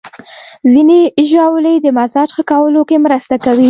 ځینې 0.71 0.99
ژاولې 1.29 1.73
د 1.81 1.87
مزاج 1.97 2.29
ښه 2.35 2.43
کولو 2.51 2.81
کې 2.89 2.97
مرسته 3.05 3.35
کوي. 3.43 3.59